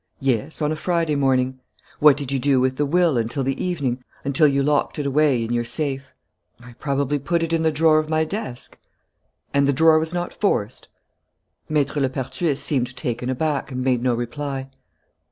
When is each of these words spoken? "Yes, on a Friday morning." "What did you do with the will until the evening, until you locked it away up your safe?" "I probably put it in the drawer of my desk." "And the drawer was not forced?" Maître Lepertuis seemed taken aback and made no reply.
"Yes, 0.19 0.63
on 0.63 0.71
a 0.71 0.75
Friday 0.75 1.13
morning." 1.15 1.59
"What 1.99 2.17
did 2.17 2.31
you 2.31 2.39
do 2.39 2.59
with 2.59 2.77
the 2.77 2.87
will 2.87 3.19
until 3.19 3.43
the 3.43 3.63
evening, 3.63 4.03
until 4.23 4.47
you 4.47 4.63
locked 4.63 4.97
it 4.97 5.05
away 5.05 5.45
up 5.45 5.51
your 5.51 5.63
safe?" 5.63 6.15
"I 6.59 6.73
probably 6.79 7.19
put 7.19 7.43
it 7.43 7.53
in 7.53 7.61
the 7.61 7.71
drawer 7.71 7.99
of 7.99 8.09
my 8.09 8.23
desk." 8.23 8.79
"And 9.53 9.67
the 9.67 9.73
drawer 9.73 9.99
was 9.99 10.11
not 10.11 10.33
forced?" 10.33 10.87
Maître 11.69 12.01
Lepertuis 12.01 12.57
seemed 12.59 12.97
taken 12.97 13.29
aback 13.29 13.71
and 13.71 13.83
made 13.83 14.01
no 14.01 14.15
reply. 14.15 14.71